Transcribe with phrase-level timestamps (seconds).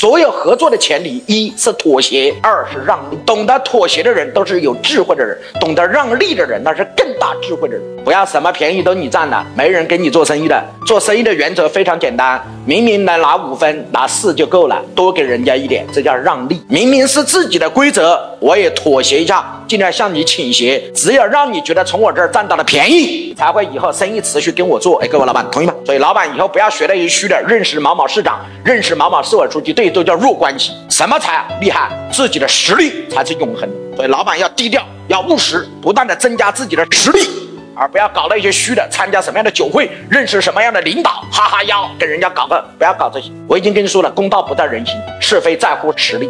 [0.00, 3.18] 所有合作的前提，一是妥协，二是让利。
[3.26, 7.84] 懂得妥协的人都是有智慧的人，懂得让利的人那是更大智慧的人。
[8.04, 10.64] 不要什么便宜都你占了，没人跟你做生意的。
[10.86, 16.62] 做生意的原则非常简单，明明能拿五分，拿四就够了，多给人家一点，这叫让利。
[16.68, 20.80] 明明是自己的规则，我也妥协一下，尽量向你倾斜。
[20.94, 24.98] 只有让你觉得从我这儿占到了便宜，才会以后生意持续跟我做。
[25.02, 25.74] 哎，各位老板同意吗？
[25.84, 30.72] 所以老板以后不要学那些虚的，认识某某市长，认识某某市委书记，这都叫弱关系。
[30.88, 31.90] 什么才厉害？
[32.12, 33.68] 自己的实力才是永恒。
[33.96, 37.20] 所以老板要低调，要务实，不断的增加自己的实力。
[37.80, 43.30] 而不要搞那些虚的，参加什么样的酒会，认识什么样的领导，哈哈腰跟人家搞个，不要搞这些。
[43.46, 46.28] 我已经跟你说了，公道不在人心，是非在乎实力。